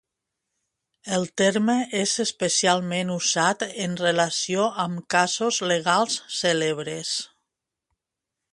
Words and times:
El 1.17 1.25
terme 1.41 1.75
és 1.99 2.13
especialment 2.23 3.11
usat 3.17 3.65
en 3.67 3.93
relació 4.01 4.65
amb 4.87 5.05
casos 5.17 5.61
legals 5.73 6.19
cèlebres. 6.39 7.13